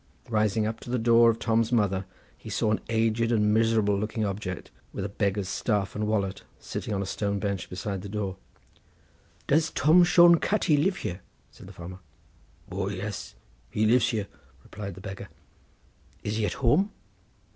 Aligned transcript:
Riding 0.29 0.65
up 0.65 0.79
to 0.79 0.89
the 0.89 0.97
door 0.97 1.29
of 1.29 1.37
Tom's 1.37 1.71
mother, 1.71 2.07
he 2.35 2.49
saw 2.49 2.71
an 2.71 2.79
aged 2.89 3.31
and 3.31 3.53
miserable 3.53 3.95
looking 3.95 4.25
object, 4.25 4.71
with 4.93 5.05
a 5.05 5.09
beggar's 5.09 5.47
staff 5.47 5.93
and 5.93 6.07
wallet, 6.07 6.41
sitting 6.59 6.91
on 6.91 7.03
a 7.03 7.05
stone 7.05 7.37
bench 7.37 7.69
beside 7.69 8.01
the 8.01 8.09
door. 8.09 8.37
"Does 9.45 9.69
Tom 9.69 10.03
Shone 10.03 10.39
Catti 10.39 10.75
live 10.75 10.95
here?" 11.05 11.21
said 11.51 11.67
the 11.67 11.73
farmer. 11.73 11.99
"O 12.71 12.89
yes: 12.89 13.35
he 13.69 13.85
lives 13.85 14.09
here," 14.09 14.25
replied 14.63 14.95
the 14.95 15.01
beggar. 15.01 15.29
"Is 16.23 16.37
he 16.37 16.47
at 16.47 16.53
home?" 16.65 16.91